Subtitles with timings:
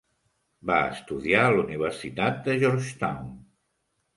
[0.69, 3.29] Va estudiar a la Universitat de Georgetown.